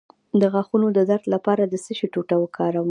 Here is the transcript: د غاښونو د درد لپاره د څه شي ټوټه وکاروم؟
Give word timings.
د 0.41 0.43
غاښونو 0.53 0.87
د 0.97 0.99
درد 1.09 1.25
لپاره 1.33 1.63
د 1.67 1.73
څه 1.83 1.91
شي 1.97 2.07
ټوټه 2.13 2.35
وکاروم؟ 2.39 2.79